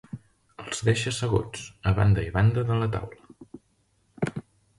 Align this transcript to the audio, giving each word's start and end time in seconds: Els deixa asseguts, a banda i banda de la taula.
Els 0.61 0.79
deixa 0.87 1.11
asseguts, 1.13 1.67
a 1.91 1.93
banda 1.99 2.25
i 2.31 2.33
banda 2.39 2.65
de 2.71 2.79
la 2.81 2.89
taula. 2.97 4.35